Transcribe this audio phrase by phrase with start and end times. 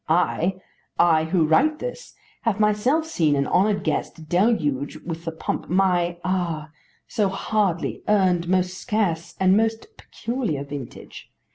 [0.09, 0.55] I,
[0.97, 6.17] I who write this, have myself seen an honoured guest deluge with the pump my,
[6.23, 6.71] ah!
[7.07, 11.29] so hardly earned, most scarce and most peculiar vintage!